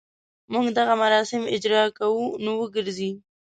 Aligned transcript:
موږ 0.53 0.65
دغه 0.77 0.93
مراسم 1.03 1.41
اجراء 1.55 1.87
کوو 1.97 2.25
نو 2.43 2.51
وګرځي. 2.61 3.11